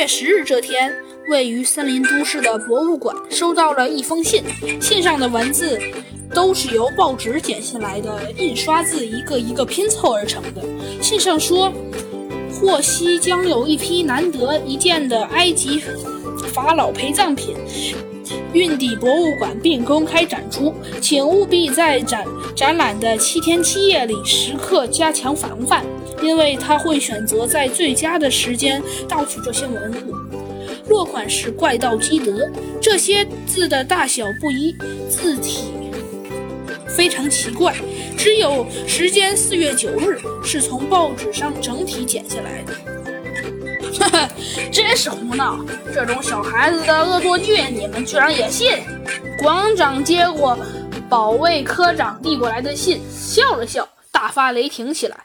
[0.00, 0.90] 月十日这天，
[1.28, 4.42] 位于森林都市的博物馆收到了一封信，
[4.80, 5.78] 信上的文字
[6.32, 10.62] 都是由报纸剪下来的印刷字一个一个拼凑而成的。
[11.02, 11.70] 信上说，
[12.50, 15.82] 获悉将有一批难得一见的埃及
[16.50, 17.54] 法老陪葬品
[18.52, 22.24] 运抵博物馆并公开展出，请务必在展
[22.54, 25.84] 展览的七天七夜里时刻加强防范。
[26.22, 30.14] 因为他会选择在最佳的时间盗取这些文物。
[30.86, 32.46] 落款是怪盗基德，
[32.78, 34.76] 这些字的大小不一，
[35.08, 35.68] 字体
[36.86, 37.74] 非常奇怪。
[38.18, 42.99] 只有时间四月九日，是从报纸上整体剪下来的。
[44.00, 44.28] 哈哈，
[44.72, 45.58] 真是胡闹！
[45.94, 48.78] 这种小孩子的恶作剧，你们居然也信？
[49.42, 50.58] 馆长接过
[51.08, 55.16] 保卫科长递过来的信，笑了笑，大发雷霆起来。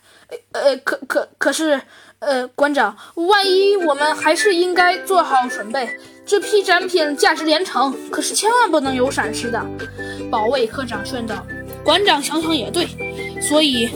[0.52, 1.80] 呃，可可可是，
[2.20, 5.88] 呃，馆长，万一我们还是应该做好准备。
[6.26, 9.64] 这批展品价值连城，可是千万不能有闪失的。
[10.30, 11.46] 保卫科长劝道。
[11.84, 12.88] 馆长想想也对，
[13.40, 13.88] 所以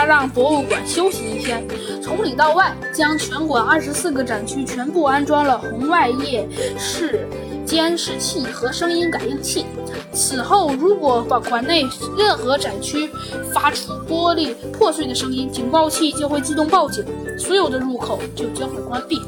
[0.00, 1.62] 他让博物馆休息一天，
[2.02, 6.48] 从里到外将全馆二十四个展区全部安装了红外夜
[6.78, 7.28] 视。
[7.66, 9.66] 监视器和声音感应器。
[10.14, 13.10] 此后，如果把馆内任何展区
[13.52, 17.04] 发出玻璃破碎的声音，警报器就会自动报警，
[17.38, 19.20] 所有的入口就将会关闭。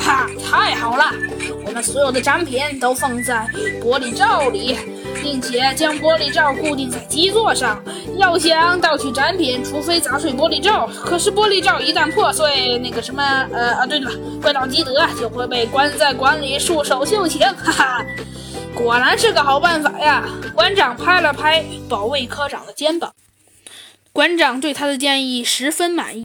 [0.00, 1.04] 哈，太好了！
[1.64, 3.48] 我们所有的展品都放在
[3.80, 4.76] 玻璃罩里。
[5.28, 7.82] 并且将玻璃罩固定在基座上。
[8.16, 10.88] 要想盗取展品，除非砸碎玻璃罩。
[11.04, 13.22] 可是玻璃罩一旦破碎，那个什么……
[13.52, 17.42] 呃啊，对了，怪盗基德就会被关在馆里束手就擒。
[17.42, 18.04] 哈哈，
[18.74, 20.24] 果然是个好办法呀！
[20.54, 23.12] 馆长拍了拍保卫科长的肩膀，
[24.14, 26.16] 馆长对他的建议十分满意。